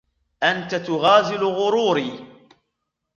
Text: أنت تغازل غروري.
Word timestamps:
أنت 0.43 0.75
تغازل 0.85 1.43
غروري. 1.45 2.27